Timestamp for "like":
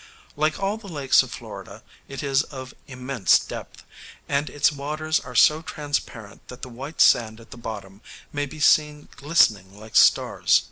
0.35-0.59, 9.79-9.95